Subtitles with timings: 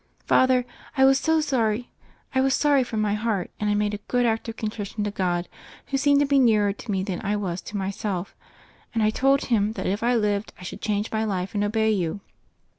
[0.25, 0.65] Father,
[0.97, 1.85] I was sorry
[2.83, 5.47] from my heart, and I made a good act of contrition to God,
[5.89, 8.35] who seemed to be nearer to me than I was to myself;
[8.95, 11.91] and I told Him that if I lived I should change my life and obey
[11.91, 12.19] you.